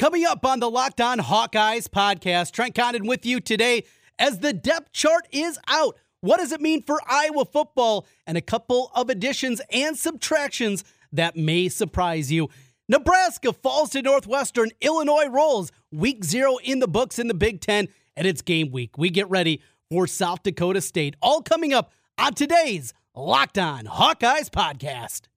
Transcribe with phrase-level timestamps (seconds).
[0.00, 3.84] Coming up on the Locked On Hawkeyes podcast, Trent Condon with you today
[4.18, 5.98] as the depth chart is out.
[6.22, 8.06] What does it mean for Iowa football?
[8.26, 12.48] And a couple of additions and subtractions that may surprise you.
[12.88, 14.70] Nebraska falls to Northwestern.
[14.80, 15.70] Illinois rolls.
[15.92, 17.86] Week zero in the books in the Big Ten,
[18.16, 18.96] and it's game week.
[18.96, 19.60] We get ready
[19.90, 21.14] for South Dakota State.
[21.20, 25.29] All coming up on today's Locked On Hawkeyes podcast.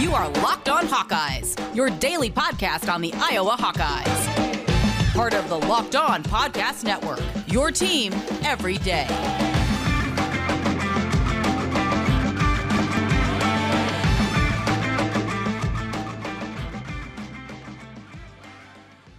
[0.00, 5.12] You are Locked On Hawkeyes, your daily podcast on the Iowa Hawkeyes.
[5.12, 9.06] Part of the Locked On Podcast Network, your team every day.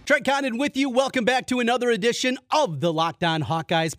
[0.04, 0.90] Trent Condon with you.
[0.90, 3.94] Welcome back to another edition of the Locked On Hawkeyes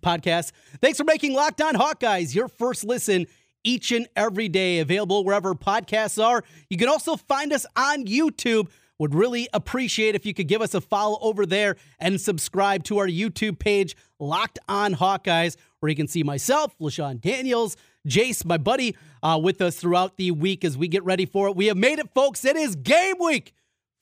[0.00, 0.52] podcast.
[0.80, 3.26] Thanks for making Locked On Hawkeyes your first listen
[3.64, 6.42] each and every day, available wherever podcasts are.
[6.70, 8.68] You can also find us on YouTube.
[9.00, 12.98] Would really appreciate if you could give us a follow over there and subscribe to
[12.98, 17.76] our YouTube page, Locked On Hawkeyes, where you can see myself, LaShawn Daniels,
[18.08, 21.54] Jace, my buddy, uh, with us throughout the week as we get ready for it.
[21.54, 22.44] We have made it, folks.
[22.44, 23.54] It is game week.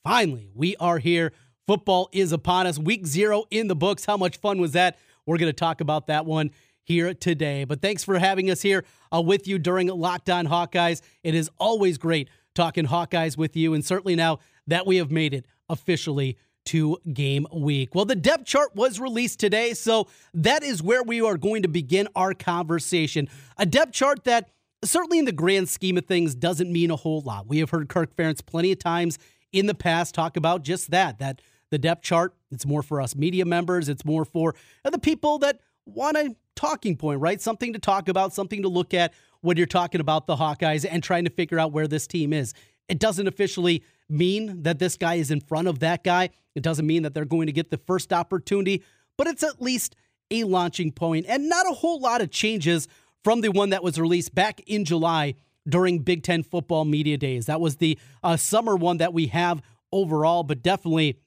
[0.03, 1.33] Finally, we are here.
[1.67, 2.79] Football is upon us.
[2.79, 4.07] Week zero in the books.
[4.07, 4.97] How much fun was that?
[5.27, 6.53] We're going to talk about that one
[6.87, 7.65] here today.
[7.65, 11.03] But thanks for having us here uh, with you during Locked On Hawkeyes.
[11.25, 15.35] It is always great talking Hawkeyes with you, and certainly now that we have made
[15.35, 17.95] it officially to game week.
[17.95, 21.69] Well, the depth chart was released today, so that is where we are going to
[21.69, 23.29] begin our conversation.
[23.59, 24.51] A depth chart that
[24.85, 27.49] certainly in the grand scheme of things doesn't mean a whole lot.
[27.49, 29.19] We have heard Kirk Ferentz plenty of times
[29.53, 33.17] in the past talk about just that, that the depth chart, it's more for us
[33.17, 37.41] media members, it's more for the people that want a talking point, right?
[37.41, 39.13] Something to talk about, something to look at
[39.43, 42.53] when you're talking about the Hawkeyes and trying to figure out where this team is.
[42.89, 46.31] It doesn't officially mean that this guy is in front of that guy.
[46.55, 48.83] It doesn't mean that they're going to get the first opportunity,
[49.17, 49.95] but it's at least
[50.31, 52.89] a launching point and not a whole lot of changes
[53.23, 55.35] from the one that was released back in July
[55.69, 57.47] during Big Ten football media days.
[57.47, 59.63] That was the uh, summer one that we have
[59.93, 61.19] overall, but definitely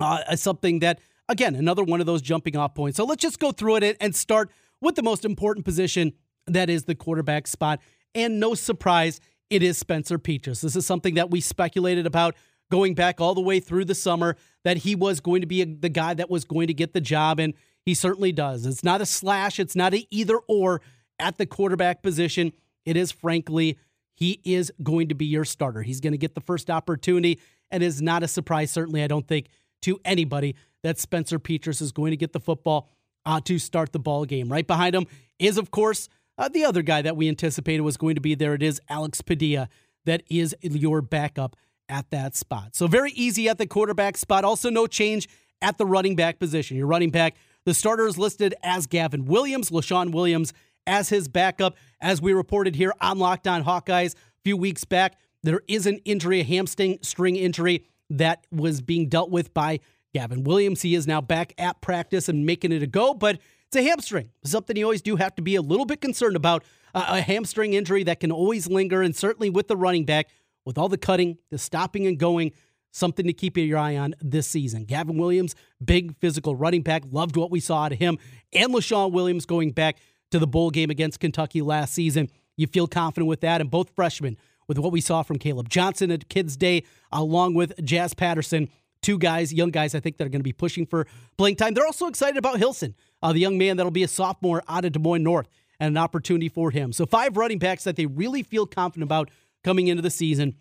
[0.00, 1.00] uh, something that,
[1.32, 2.98] again, another one of those jumping off points.
[2.98, 4.50] So let's just go through it and start
[4.80, 6.12] with the most important position
[6.46, 7.80] that is the quarterback spot.
[8.14, 9.18] And no surprise,
[9.50, 10.60] it is Spencer Petras.
[10.60, 12.36] This is something that we speculated about
[12.70, 15.88] going back all the way through the summer that he was going to be the
[15.88, 17.54] guy that was going to get the job, and
[17.84, 18.66] he certainly does.
[18.66, 20.80] It's not a slash, it's not a either or
[21.18, 22.52] at the quarterback position.
[22.84, 23.78] It is frankly,
[24.14, 25.82] he is going to be your starter.
[25.82, 29.26] He's going to get the first opportunity, and is not a surprise, certainly, I don't
[29.26, 29.48] think,
[29.82, 32.90] to anybody that Spencer Petras is going to get the football
[33.24, 34.50] uh, to start the ball game.
[34.50, 35.06] Right behind him
[35.38, 38.54] is, of course, uh, the other guy that we anticipated was going to be there.
[38.54, 39.68] It is Alex Padilla
[40.04, 41.56] that is your backup
[41.88, 42.74] at that spot.
[42.74, 44.44] So very easy at the quarterback spot.
[44.44, 45.28] Also, no change
[45.60, 46.76] at the running back position.
[46.76, 50.52] Your running back, the starter is listed as Gavin Williams, Leshon Williams
[50.86, 51.76] as his backup.
[52.00, 55.98] As we reported here on Locked On Hawkeyes a few weeks back, there is an
[56.04, 59.80] injury, a hamstring string injury that was being dealt with by
[60.14, 60.82] Gavin Williams.
[60.82, 64.30] He is now back at practice and making it a go, but it's a hamstring,
[64.44, 66.62] something you always do have to be a little bit concerned about.
[66.94, 70.28] Uh, a hamstring injury that can always linger, and certainly with the running back,
[70.66, 72.52] with all the cutting, the stopping and going,
[72.90, 74.84] something to keep your eye on this season.
[74.84, 78.18] Gavin Williams, big physical running back, loved what we saw out of him,
[78.52, 79.96] and Leshon Williams going back
[80.30, 82.28] to the bowl game against Kentucky last season.
[82.58, 84.36] You feel confident with that, and both freshmen,
[84.68, 88.68] with what we saw from Caleb Johnson at Kids Day, along with Jazz Patterson
[89.02, 91.74] two guys, young guys, I think that are going to be pushing for playing time.
[91.74, 94.92] They're also excited about Hilson, uh, the young man that'll be a sophomore out of
[94.92, 95.48] Des Moines North,
[95.80, 96.92] and an opportunity for him.
[96.92, 99.30] So five running backs that they really feel confident about
[99.64, 100.56] coming into the season.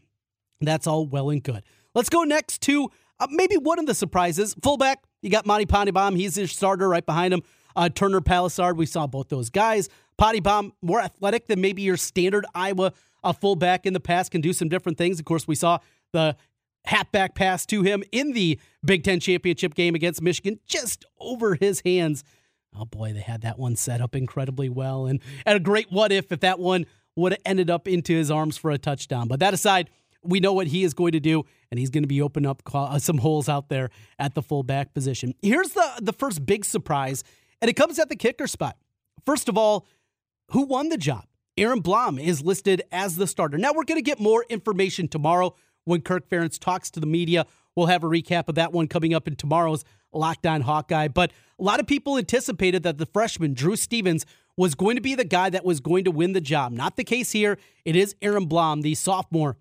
[0.60, 1.64] That's all well and good.
[1.94, 4.56] Let's go next to uh, maybe one of the surprises.
[4.64, 6.16] Fullback, you got Monte Pottebaum.
[6.16, 7.44] He's your starter right behind him.
[7.76, 9.90] Uh, Turner Pallissard, we saw both those guys.
[10.20, 14.54] Pottebaum, more athletic than maybe your standard Iowa uh, fullback in the past, can do
[14.54, 15.20] some different things.
[15.20, 15.80] Of course, we saw
[16.12, 16.36] the
[16.86, 21.82] halfback pass to him in the Big Ten championship game against Michigan, just over his
[21.86, 22.24] hands.
[22.76, 26.12] Oh boy, they had that one set up incredibly well, and, and a great what
[26.12, 26.86] if if that one
[27.16, 29.28] would have ended up into his arms for a touchdown.
[29.28, 29.90] But that aside,
[30.24, 32.62] we know what he is going to do, and he's going to be opening up
[32.74, 33.90] uh, some holes out there
[34.20, 35.34] at the fullback position.
[35.42, 37.24] Here's the the first big surprise,
[37.62, 38.78] and it comes at the kicker spot.
[39.26, 39.86] First of all,
[40.50, 41.26] who won the job?
[41.58, 43.58] Aaron Blom is listed as the starter.
[43.58, 45.56] Now we're going to get more information tomorrow
[45.86, 47.46] when Kirk Ferentz talks to the media.
[47.76, 49.84] We'll have a recap of that one coming up in tomorrow's
[50.14, 51.08] Locked On Hawkeye.
[51.08, 54.26] But a lot of people anticipated that the freshman, Drew Stevens,
[54.58, 56.72] was going to be the guy that was going to win the job.
[56.72, 57.58] Not the case here.
[57.86, 59.58] It is Aaron Blom, the sophomore,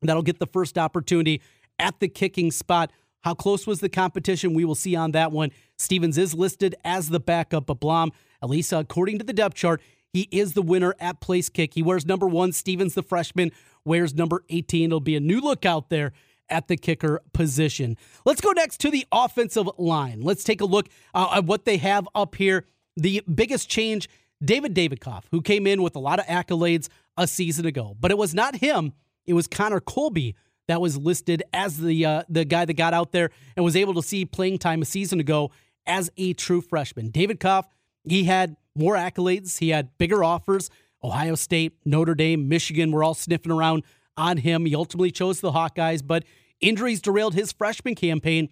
[0.00, 1.42] that'll get the first opportunity
[1.78, 2.90] at the kicking spot.
[3.20, 4.54] How close was the competition?
[4.54, 5.50] We will see on that one.
[5.78, 8.12] Stevens is listed as the backup, but Blom,
[8.42, 9.80] at least according to the depth chart,
[10.12, 11.74] he is the winner at place kick.
[11.74, 12.52] He wears number one.
[12.52, 13.52] Stevens, the freshman,
[13.84, 14.86] wears number 18.
[14.86, 16.12] It'll be a new look out there
[16.48, 17.96] at the kicker position.
[18.24, 20.20] Let's go next to the offensive line.
[20.20, 22.66] Let's take a look uh, at what they have up here.
[22.96, 24.08] The biggest change
[24.44, 28.18] David Davidkov, who came in with a lot of accolades a season ago, but it
[28.18, 28.92] was not him.
[29.24, 30.34] It was Connor Colby
[30.68, 33.94] that was listed as the uh, the guy that got out there and was able
[33.94, 35.50] to see playing time a season ago
[35.86, 37.10] as a true freshman.
[37.10, 37.64] Davidkov,
[38.04, 39.58] he had more accolades.
[39.58, 40.70] He had bigger offers.
[41.04, 43.82] Ohio State, Notre Dame, Michigan were all sniffing around
[44.16, 44.66] on him.
[44.66, 46.24] He ultimately chose the Hawkeyes, but
[46.60, 48.48] injuries derailed his freshman campaign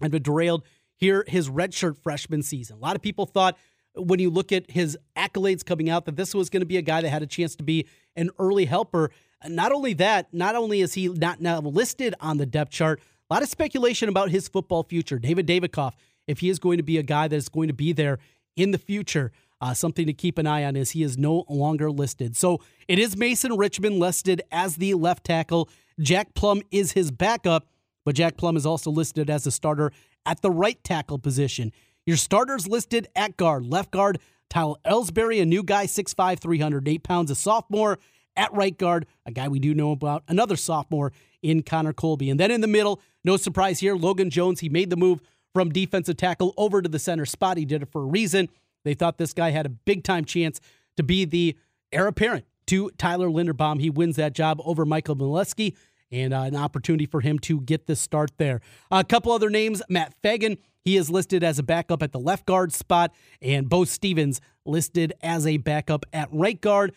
[0.00, 0.62] and derailed
[0.96, 2.76] here his redshirt freshman season.
[2.76, 3.56] A lot of people thought
[3.96, 6.82] when you look at his accolades coming out that this was going to be a
[6.82, 9.10] guy that had a chance to be an early helper.
[9.48, 13.00] Not only that, not only is he not now listed on the depth chart,
[13.30, 15.18] a lot of speculation about his football future.
[15.18, 15.94] David Davidkov,
[16.26, 18.18] if he is going to be a guy that is going to be there
[18.56, 19.32] in the future.
[19.60, 22.36] Uh, something to keep an eye on is he is no longer listed.
[22.36, 25.68] So it is Mason Richman listed as the left tackle.
[26.00, 27.66] Jack Plumb is his backup,
[28.04, 29.92] but Jack Plumb is also listed as a starter
[30.24, 31.72] at the right tackle position.
[32.06, 34.18] Your starters listed at guard, left guard,
[34.48, 37.98] Tyler Elsbury, a new guy, 6'5, 308 pounds, a sophomore.
[38.36, 42.30] At right guard, a guy we do know about, another sophomore in Connor Colby.
[42.30, 44.60] And then in the middle, no surprise here, Logan Jones.
[44.60, 45.20] He made the move
[45.52, 47.58] from defensive tackle over to the center spot.
[47.58, 48.48] He did it for a reason.
[48.84, 50.60] They thought this guy had a big time chance
[50.96, 51.56] to be the
[51.92, 53.80] heir apparent to Tyler Linderbaum.
[53.80, 55.76] He wins that job over Michael Milewski
[56.12, 58.60] and uh, an opportunity for him to get the start there.
[58.90, 62.46] A couple other names Matt Fagan, he is listed as a backup at the left
[62.46, 66.94] guard spot, and Beau Stephens listed as a backup at right guard.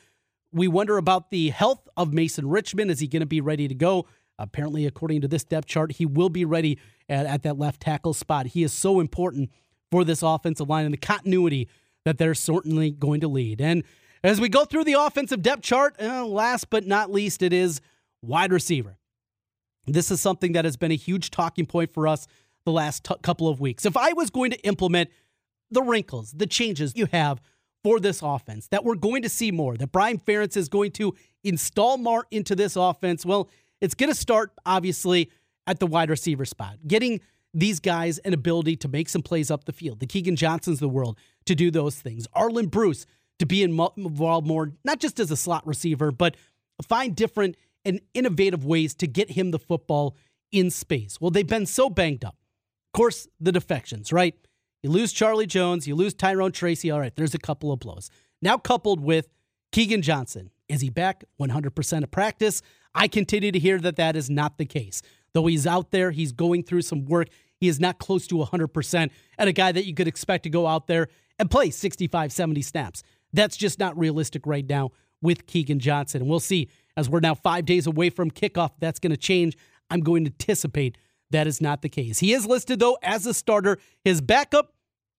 [0.51, 2.89] We wonder about the health of Mason Richman.
[2.89, 4.06] Is he going to be ready to go?
[4.39, 8.13] Apparently, according to this depth chart, he will be ready at, at that left tackle
[8.13, 8.47] spot.
[8.47, 9.51] He is so important
[9.94, 11.69] for this offensive line and the continuity
[12.04, 13.62] that they're certainly going to lead.
[13.62, 13.84] And
[14.24, 17.80] as we go through the offensive depth chart, uh, last but not least, it is
[18.24, 18.98] wide receiver.
[19.86, 22.25] This is something that has been a huge talking point for us
[22.66, 23.86] the last t- couple of weeks.
[23.86, 25.12] If I was going to implement
[25.69, 27.40] the wrinkles, the changes you have
[27.84, 31.13] for this offense, that we're going to see more, that Brian Ferentz is going to
[31.44, 33.48] install more into this offense, well,
[33.80, 35.30] it's going to start, obviously,
[35.68, 37.22] at the wide receiver spot, getting
[37.54, 40.00] these guys an ability to make some plays up the field.
[40.00, 42.28] The Keagan Johnsons of the world to do those things.
[42.36, 43.06] Arland Bruce
[43.40, 46.36] to be involved more, not just as a slot receiver, but
[46.88, 47.56] find different
[47.86, 50.16] and innovative ways to get him the football
[50.52, 51.20] in space.
[51.20, 52.38] Well, they've been so banged up.
[52.94, 54.36] Of course, the defections, right?
[54.82, 56.92] You lose Charlie Jones, you lose Tyrone Tracy.
[56.92, 58.10] All right, there's a couple of blows.
[58.42, 59.28] Now, coupled with
[59.72, 62.62] Keagan Johnson, is he back 100% of practice?
[62.94, 65.02] I continue to hear that that is not the case.
[65.34, 67.30] Though he's out there, he's going through some work.
[67.63, 69.10] He is not close to 100%.
[69.38, 71.07] And a guy that you could expect to go out there
[71.39, 73.04] and play 65, 70 snaps.
[73.31, 76.24] That's just not realistic right now with Keagan Johnson.
[76.24, 76.68] And we'll see
[76.98, 78.71] as we're now five days away from kickoff.
[78.81, 79.56] That's going to change.
[79.89, 80.98] I'm going to anticipate
[81.31, 82.19] that is not the case.
[82.19, 83.77] He is listed, though, as a starter.
[84.04, 84.74] His backup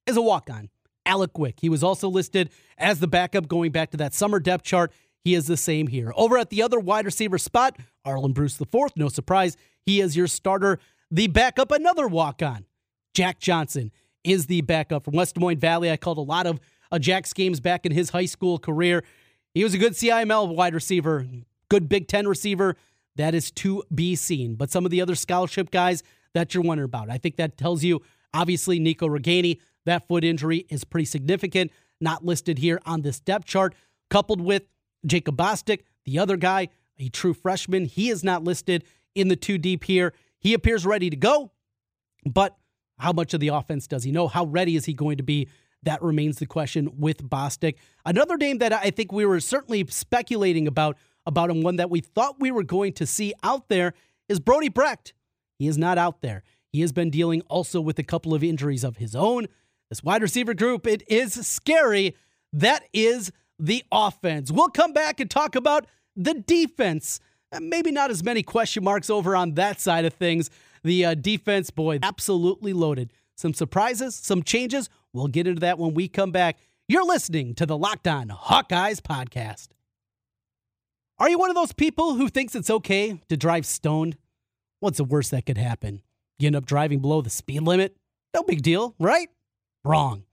[0.06, 0.68] is a walk on,
[1.06, 1.60] Alec Wick.
[1.62, 4.92] He was also listed as the backup going back to that summer depth chart.
[5.22, 6.12] He is the same here.
[6.14, 9.56] Over at the other wide receiver spot, Arland Bruce IV, no surprise,
[9.86, 10.78] he is your starter.
[11.10, 12.66] The backup, another walk on,
[13.14, 13.92] Jack Johnson
[14.24, 15.90] is the backup from West Des Moines Valley.
[15.90, 16.58] I called a lot of
[16.90, 19.04] uh, Jack's games back in his high school career.
[19.52, 21.26] He was a good CIML wide receiver,
[21.68, 22.76] good Big Ten receiver.
[23.16, 24.56] That is to be seen.
[24.56, 26.02] But some of the other scholarship guys
[26.32, 28.02] that you're wondering about, I think that tells you
[28.32, 33.44] obviously Nico Ragaini, that foot injury is pretty significant, not listed here on this depth
[33.44, 33.74] chart,
[34.10, 34.64] coupled with
[35.06, 37.84] Jacob Bostick, the other guy, a true freshman.
[37.84, 40.12] He is not listed in the two deep here.
[40.44, 41.50] He appears ready to go,
[42.24, 42.54] but
[42.98, 44.28] how much of the offense does he know?
[44.28, 45.48] How ready is he going to be?
[45.82, 47.76] That remains the question with Bostick.
[48.04, 50.96] Another name that I think we were certainly speculating about,
[51.26, 53.94] about him, one that we thought we were going to see out there,
[54.28, 55.14] is Brody Brecht.
[55.58, 56.42] He is not out there.
[56.72, 59.46] He has been dealing also with a couple of injuries of his own.
[59.88, 62.16] This wide receiver group, it is scary.
[62.52, 64.50] That is the offense.
[64.50, 65.86] We'll come back and talk about
[66.16, 67.20] the defense.
[67.60, 70.50] Maybe not as many question marks over on that side of things.
[70.82, 73.12] The uh, defense, boy, absolutely loaded.
[73.36, 74.88] Some surprises, some changes.
[75.12, 76.58] We'll get into that when we come back.
[76.88, 79.68] You're listening to the Locked On Hawkeyes podcast.
[81.18, 84.16] Are you one of those people who thinks it's okay to drive stoned?
[84.80, 86.02] What's the worst that could happen?
[86.38, 87.96] You end up driving below the speed limit?
[88.34, 89.28] No big deal, right?
[89.84, 90.24] Wrong.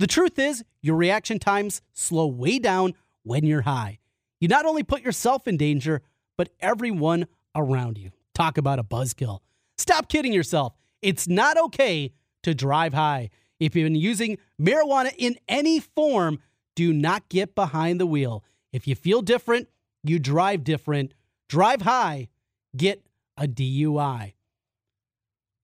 [0.00, 4.00] The truth is, your reaction times slow way down when you're high.
[4.40, 6.02] You not only put yourself in danger,
[6.36, 8.10] but everyone around you.
[8.34, 9.40] Talk about a buzzkill.
[9.78, 10.74] Stop kidding yourself.
[11.02, 12.12] It's not okay
[12.42, 13.30] to drive high.
[13.60, 16.40] If you've been using marijuana in any form,
[16.74, 18.44] do not get behind the wheel.
[18.72, 19.68] If you feel different,
[20.02, 21.14] you drive different.
[21.48, 22.28] Drive high,
[22.76, 24.34] get a DUI.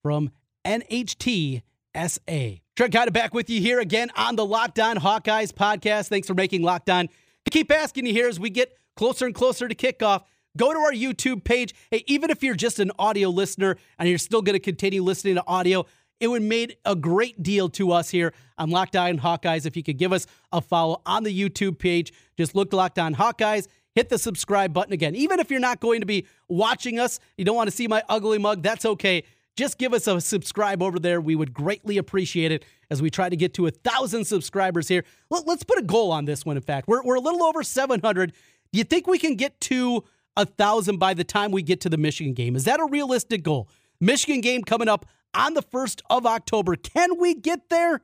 [0.03, 0.31] From
[0.65, 1.63] NHT
[1.95, 2.61] SA.
[2.77, 6.09] Trent Guida back with you here again on the Locked On Hawkeyes podcast.
[6.09, 7.01] Thanks for making Lockdown.
[7.01, 7.09] On.
[7.51, 10.23] keep asking you here as we get closer and closer to kickoff.
[10.57, 11.75] Go to our YouTube page.
[11.91, 15.37] Hey, even if you're just an audio listener and you're still going to continue listening
[15.37, 15.87] to audio,
[16.19, 19.83] it would made a great deal to us here on Locked On Hawkeyes if you
[19.83, 22.13] could give us a follow on the YouTube page.
[22.37, 25.15] Just look Locked On Hawkeyes, hit the subscribe button again.
[25.15, 28.03] Even if you're not going to be watching us, you don't want to see my
[28.09, 29.25] ugly mug, that's okay.
[29.57, 31.21] Just give us a subscribe over there.
[31.21, 35.05] We would greatly appreciate it as we try to get to a thousand subscribers here.
[35.29, 36.57] Let's put a goal on this one.
[36.57, 38.33] In fact, we're, we're a little over 700.
[38.73, 40.05] Do you think we can get to
[40.37, 42.57] a thousand by the time we get to the Michigan game?
[42.57, 43.69] Is that a realistic goal?
[44.01, 46.77] Michigan game coming up on the 1st of October.
[46.77, 48.01] Can we get there?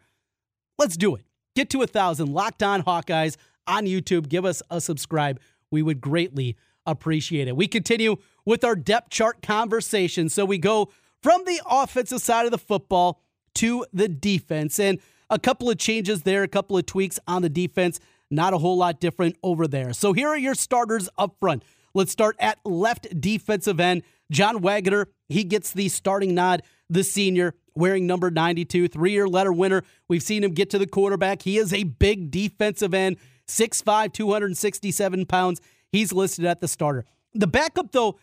[0.78, 1.24] Let's do it.
[1.54, 2.32] Get to a thousand.
[2.32, 4.28] Locked on Hawkeyes on YouTube.
[4.28, 5.40] Give us a subscribe.
[5.70, 7.56] We would greatly appreciate it.
[7.56, 10.28] We continue with our depth chart conversation.
[10.28, 10.90] So we go
[11.22, 13.20] from the offensive side of the football
[13.56, 14.78] to the defense.
[14.78, 17.98] And a couple of changes there, a couple of tweaks on the defense.
[18.30, 19.92] Not a whole lot different over there.
[19.92, 21.64] So here are your starters up front.
[21.96, 24.02] Let's start at left defensive end.
[24.30, 29.50] John Waggoner, he gets the starting nod the senior, wearing number 92, three year letter
[29.50, 29.82] winner.
[30.06, 31.40] We've seen him get to the quarterback.
[31.40, 33.16] He is a big defensive end,
[33.48, 35.62] 6'5, 267 pounds.
[35.90, 37.06] He's listed at the starter.
[37.32, 38.18] The backup, though,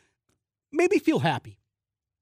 [0.71, 1.57] made me feel happy.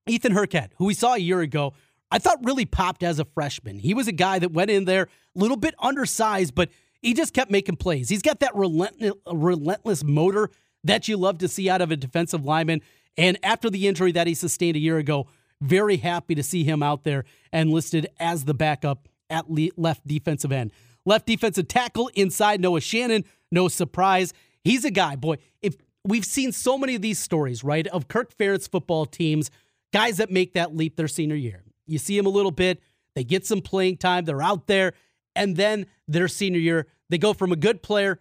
[0.07, 1.73] Ethan Hurkett, who we saw a year ago,
[2.09, 3.77] I thought really popped as a freshman.
[3.77, 6.69] He was a guy that went in there a little bit undersized, but
[7.01, 8.07] he just kept making plays.
[8.07, 10.49] He's got that relentless, relentless motor
[10.83, 12.81] that you love to see out of a defensive lineman.
[13.17, 15.27] And after the injury that he sustained a year ago,
[15.61, 19.45] very happy to see him out there and listed as the backup at
[19.77, 20.71] left defensive end.
[21.05, 24.33] Left defensive tackle inside Noah Shannon, no surprise.
[24.63, 28.35] He's a guy, boy, if we've seen so many of these stories, right, of Kirk
[28.37, 29.49] Ferentz football teams,
[29.93, 31.63] guys that make that leap their senior year.
[31.87, 32.81] You see them a little bit,
[33.15, 34.93] they get some playing time, they're out there,
[35.35, 38.19] and then their senior year, they go from a good player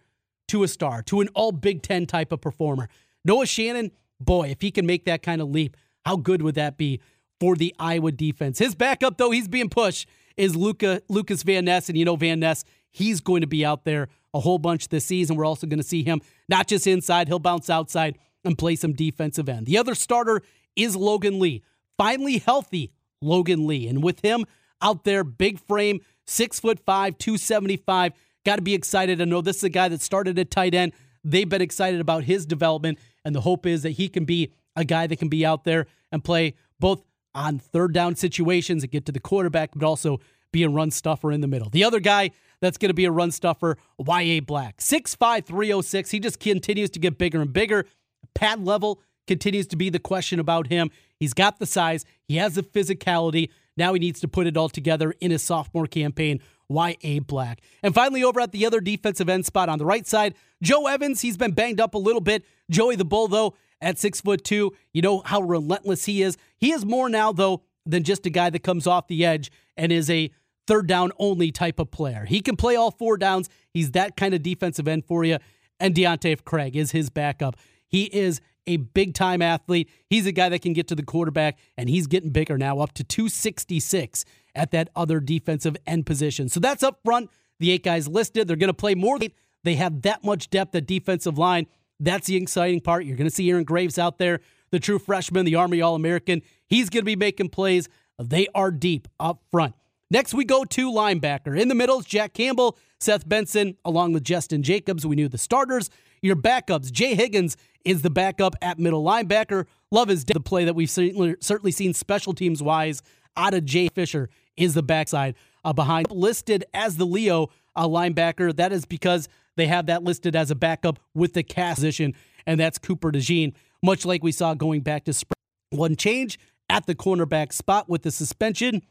[0.51, 2.87] to a star, to an all Big Ten type of performer.
[3.25, 6.77] Noah Shannon, boy, if he can make that kind of leap, how good would that
[6.77, 7.01] be
[7.41, 8.59] for the Iowa defense.
[8.59, 11.89] His backup, though, he's being pushed, is Luca, Lukas Van Ness.
[11.89, 15.05] And you know, Van Ness, he's going to be out there a whole bunch this
[15.05, 15.35] season.
[15.35, 18.93] We're also going to see him not just inside, he'll bounce outside and play some
[18.93, 19.65] defensive end.
[19.65, 20.43] The other starter
[20.75, 21.63] is Logan Lee.
[21.97, 22.91] Finally healthy,
[23.21, 23.87] Logan Lee.
[23.87, 24.45] And with him
[24.79, 28.13] out there, big frame, six foot five, 275.
[28.45, 29.21] Got to be excited.
[29.21, 30.93] I know this is a guy that started at tight end.
[31.23, 34.83] They've been excited about his development, and the hope is that he can be a
[34.83, 37.03] guy that can be out there and play both
[37.35, 40.19] on third down situations and get to the quarterback, but also
[40.51, 41.69] be a run stuffer in the middle.
[41.69, 44.39] The other guy that's going to be a run stuffer, Y.A.
[44.41, 44.77] Black.
[44.77, 46.11] 6'5, 306.
[46.11, 47.85] He just continues to get bigger and bigger.
[48.33, 50.89] Pad level continues to be the question about him.
[51.19, 53.49] He's got the size, he has the physicality.
[53.77, 56.41] Now he needs to put it all together in his sophomore campaign.
[56.71, 57.19] Y.A.
[57.19, 57.61] Black.
[57.83, 61.21] And finally, over at the other defensive end spot on the right side, Joe Evans.
[61.21, 62.45] He's been banged up a little bit.
[62.69, 64.73] Joey the Bull, though, at six foot two.
[64.93, 66.37] You know how relentless he is.
[66.57, 69.91] He is more now, though, than just a guy that comes off the edge and
[69.91, 70.31] is a
[70.67, 72.25] third down only type of player.
[72.25, 73.49] He can play all four downs.
[73.71, 75.37] He's that kind of defensive end for you.
[75.79, 77.57] And Deontae Craig is his backup.
[77.87, 79.89] He is a big time athlete.
[80.07, 82.93] He's a guy that can get to the quarterback, and he's getting bigger now, up
[82.93, 84.25] to 266
[84.55, 86.49] at that other defensive end position.
[86.49, 87.29] So that's up front.
[87.59, 88.47] The eight guys listed.
[88.47, 89.19] They're going to play more.
[89.63, 91.67] They have that much depth at defensive line.
[91.99, 93.05] That's the exciting part.
[93.05, 94.39] You're going to see Aaron Graves out there,
[94.71, 96.41] the true freshman, the Army All American.
[96.65, 97.87] He's going to be making plays.
[98.17, 99.75] They are deep up front.
[100.11, 101.57] Next, we go to linebacker.
[101.57, 105.07] In the middle is Jack Campbell, Seth Benson, along with Jestin Jacobs.
[105.07, 105.89] We knew the starters.
[106.21, 109.67] Your backups, Jay Higgins is the backup at middle linebacker.
[109.89, 113.01] Love is the play that we've certainly, certainly seen special teams wise
[113.37, 116.11] out of Jay Fisher is the backside uh, behind.
[116.11, 118.53] Listed as the Leo uh, linebacker.
[118.53, 122.15] That is because they have that listed as a backup with the cast position,
[122.45, 125.35] and that's Cooper DeJean, much like we saw going back to spring.
[125.69, 126.37] One change
[126.69, 128.81] at the cornerback spot with the suspension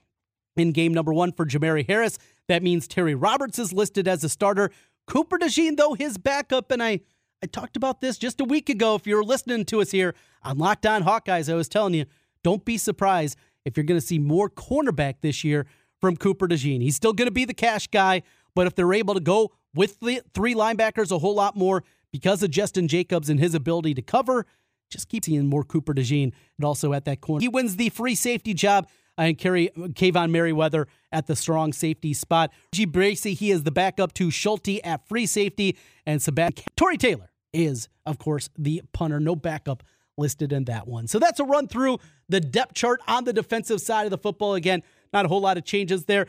[0.57, 2.19] in game number one for Jermari Harris.
[2.49, 4.71] That means Terry Roberts is listed as a starter.
[5.07, 7.01] Cooper DeJean, though, his backup, and I,
[7.43, 8.95] I talked about this just a week ago.
[8.95, 12.07] If you're listening to us here on Locked On Hawkeyes, I was telling you,
[12.43, 15.67] don't be surprised if you're going to see more cornerback this year
[16.01, 16.81] from Cooper DeJean.
[16.81, 18.23] He's still going to be the cash guy,
[18.55, 22.43] but if they're able to go with the three linebackers a whole lot more because
[22.43, 24.47] of Jestin Jacobs and his ability to cover,
[24.91, 27.41] just keep seeing more Cooper DeJean and also at that corner.
[27.41, 28.89] He wins the free safety job
[29.21, 32.51] and carry Kaevon Merriweather at the strong safety spot.
[32.73, 32.87] G.
[32.87, 37.89] Bracey, he is the backup to Schulte at free safety, and Sebastian Tory Taylor is,
[38.07, 39.21] of course, the punter.
[39.21, 39.83] No backup
[40.17, 41.07] listed in that one.
[41.07, 41.99] So that's a run through
[42.29, 44.55] the depth chart on the defensive side of the football.
[44.55, 46.27] Again, not a whole lot of changes there.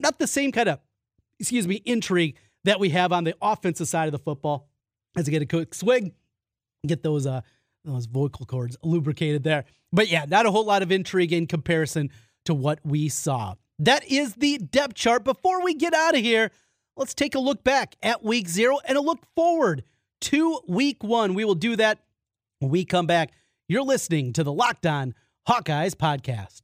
[0.00, 0.80] Not the same kind of,
[1.38, 4.68] excuse me, intrigue that we have on the offensive side of the football.
[5.16, 6.12] As I get a quick swig,
[6.84, 7.42] get those uh
[7.84, 9.64] those vocal cords lubricated there.
[9.92, 12.10] But yeah, not a whole lot of intrigue in comparison
[12.44, 13.54] to what we saw.
[13.78, 15.24] That is the depth chart.
[15.24, 16.50] Before we get out of here,
[16.96, 19.84] let's take a look back at week zero and a look forward
[20.22, 21.34] to week one.
[21.34, 21.98] We will do that
[22.58, 23.32] when we come back.
[23.68, 25.14] You're listening to the Locked On
[25.48, 26.62] Hawkeyes podcast.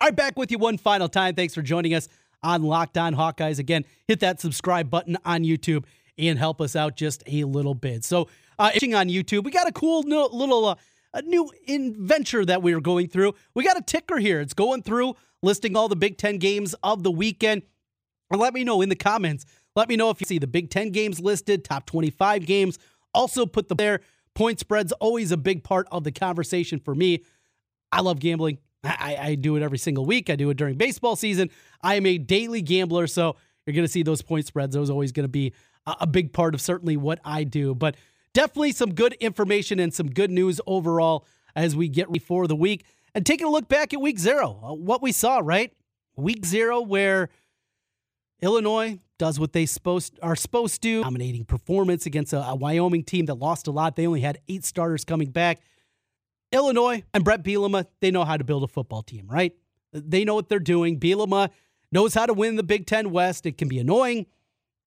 [0.00, 1.34] All right, back with you one final time.
[1.34, 2.08] Thanks for joining us
[2.42, 3.58] on Locked On Hawkeyes.
[3.58, 5.84] Again, hit that subscribe button on YouTube
[6.28, 8.04] and help us out just a little bit.
[8.04, 10.74] So, uh, on YouTube, we got a cool little uh,
[11.12, 13.34] a new adventure that we are going through.
[13.54, 14.40] We got a ticker here.
[14.40, 17.62] It's going through listing all the Big Ten games of the weekend.
[18.30, 19.44] And let me know in the comments.
[19.74, 22.78] Let me know if you see the Big Ten games listed, top 25 games.
[23.14, 24.00] Also, put them there.
[24.34, 27.24] Point spreads always a big part of the conversation for me.
[27.90, 28.58] I love gambling.
[28.84, 30.30] I, I do it every single week.
[30.30, 31.50] I do it during baseball season.
[31.82, 33.36] I am a daily gambler, so
[33.66, 34.74] you're going to see those point spreads.
[34.74, 35.52] Those always going to be
[35.86, 37.74] a, big part of certainly what I do.
[37.74, 37.96] But
[38.34, 42.84] definitely some good information and some good news overall as we get for the week.
[43.14, 45.72] And taking a look back at week zero, uh, what we saw, right?
[46.16, 47.28] Week zero, where
[48.40, 53.26] Illinois does what they supposed are supposed to, dominating performance against a, a Wyoming team
[53.26, 53.96] that lost a lot.
[53.96, 55.60] They only had eight starters coming back.
[56.52, 59.54] Illinois and Bret Bielema, they know how to build a football team, right?
[59.92, 60.98] They know what they're doing.
[60.98, 61.50] Bielema
[61.92, 63.46] knows how to win the Big Ten West.
[63.46, 64.26] It can be annoying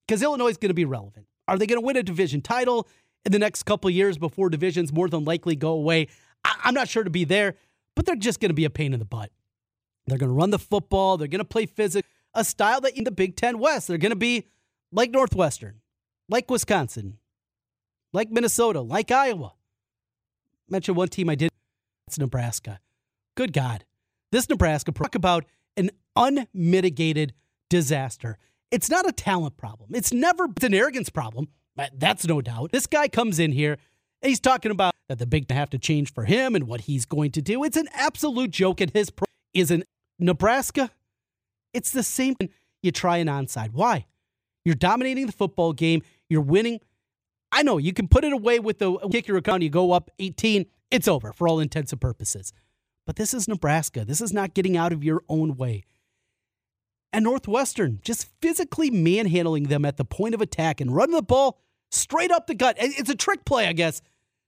[0.08, 1.28] because Illinois is going to be relevant.
[1.48, 2.88] Are they going to win a division title
[3.26, 6.08] in the next couple years before divisions more than likely go away?
[6.44, 7.56] I- I'm not sure to be there,
[7.96, 9.32] but they're just going to be a pain in the butt.
[10.08, 11.18] They're going to run the football.
[11.18, 14.12] They're going to play physics, a style that in the Big Ten West, they're going
[14.12, 14.48] to be
[14.92, 15.82] like Northwestern,
[16.30, 17.18] like Wisconsin,
[18.12, 19.54] like Minnesota, like Iowa.
[20.70, 21.52] Mention one team I did
[22.08, 22.80] it's Nebraska.
[23.36, 23.86] Good God.
[24.32, 25.46] This Nebraska, talk about
[25.78, 27.34] an unmitigated
[27.70, 28.38] disaster.
[28.74, 29.92] It's not a talent problem.
[29.94, 31.50] It's never it's an arrogance problem.
[31.78, 32.72] Uh, that's no doubt.
[32.72, 33.78] This guy comes in here
[34.24, 37.06] and he's talking about that the big have to change for him and what he's
[37.06, 37.64] going to do.
[37.64, 38.82] It's an absolute joke.
[38.82, 39.84] And his pro is in
[40.18, 40.90] Nebraska.
[41.72, 42.36] It's the same.
[42.82, 43.74] You try an onside.
[43.74, 44.08] Why?
[44.66, 46.02] You're dominating the football game.
[46.28, 46.80] You're winning.
[47.52, 49.62] I know you can put it away with the uh, kick your account.
[49.62, 52.54] You go up 18 it's over for all intents and purposes.
[53.06, 54.04] But this is Nebraska.
[54.04, 55.84] This is not getting out of your own way.
[57.14, 61.60] And Northwestern just physically manhandling them at the point of attack and running the ball
[61.92, 62.76] straight up the gut.
[62.80, 64.02] It's a trick play, I guess,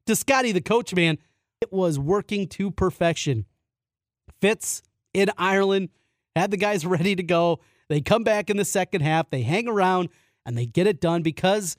[0.07, 1.19] to Scotty, the coach, man.
[1.61, 3.45] It was working to perfection.
[4.41, 4.81] Fitz
[5.13, 5.89] in Ireland
[6.35, 7.59] had the guys ready to go.
[7.87, 10.09] They come back in the second half, they hang around,
[10.43, 11.77] and they get it done because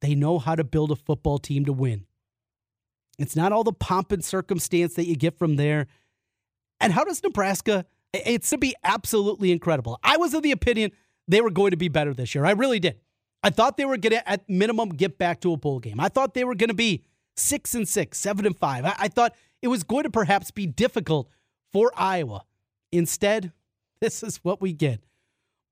[0.00, 2.06] they know how to build a football team to win.
[3.18, 5.88] It's not all the pomp and circumstance that you get from there.
[6.80, 7.86] And how does Nebraska?
[8.12, 9.98] It's to be absolutely incredible.
[10.02, 10.92] I was of the opinion
[11.28, 12.44] they were going to be better this year.
[12.44, 13.00] I really did.
[13.42, 15.98] I thought they were going to, at minimum, get back to a bowl game.
[15.98, 17.04] I thought they were going to be
[17.36, 18.84] six and six, seven and five.
[18.84, 21.28] I, I thought it was going to perhaps be difficult
[21.72, 22.44] for Iowa.
[22.90, 23.52] Instead,
[24.00, 25.00] this is what we get.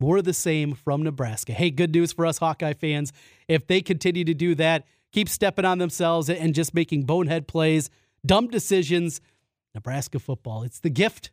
[0.01, 1.53] More of the same from Nebraska.
[1.53, 3.13] Hey, good news for us Hawkeye fans.
[3.49, 7.91] If they continue to do that, keep stepping on themselves and just making bonehead plays,
[8.25, 9.21] dumb decisions.
[9.75, 11.31] Nebraska football, it's the gift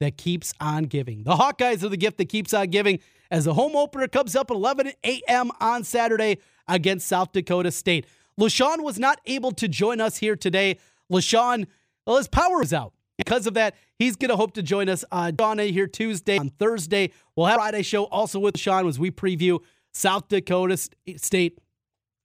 [0.00, 1.24] that keeps on giving.
[1.24, 4.50] The Hawkeyes are the gift that keeps on giving as the home opener comes up
[4.50, 5.50] at 11 a.m.
[5.60, 8.06] on Saturday against South Dakota State.
[8.40, 10.78] LaShawn was not able to join us here today.
[11.12, 11.66] LaShawn,
[12.06, 12.92] well, his power is out.
[13.16, 16.38] Because of that, he's going to hope to join us uh, on here Tuesday.
[16.38, 19.58] On Thursday, we'll have Friday show also with Sean as we preview
[19.92, 20.76] South Dakota
[21.16, 21.58] State.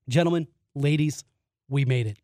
[0.07, 1.23] Gentlemen, ladies,
[1.67, 2.17] we made it.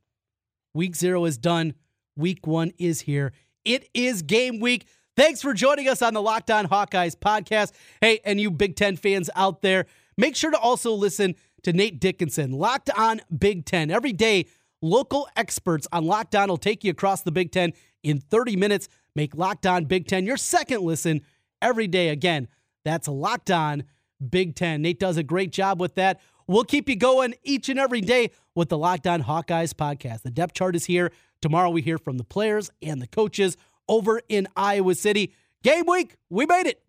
[0.75, 1.73] Week zero is done.
[2.15, 3.33] Week one is here.
[3.65, 4.85] It is game week.
[5.15, 7.74] Thanks for joining us on the Locked On Hawkeyes podcast.
[8.00, 9.86] Hey, and you Big Ten fans out there,
[10.17, 13.91] make sure to also listen to Nate Dickinson, Locked On Big Ten.
[13.91, 14.45] Every day,
[14.82, 18.88] local experts on Locked On will take you across the Big Ten in 30 minutes.
[19.15, 21.22] Make Locked On Big Ten your second listen
[21.62, 22.10] every day.
[22.10, 22.48] Again,
[22.86, 23.84] that's Locked On
[24.30, 24.82] Big Ten.
[24.82, 26.22] Nate does a great job with that.
[26.48, 30.22] We'll keep you going each and every day with the Locked On Hawkeyes podcast.
[30.22, 31.12] The depth chart is here.
[31.41, 33.56] Tomorrow we hear from the players and the coaches
[33.89, 35.34] over in Iowa City.
[35.63, 36.82] Game week, we made it.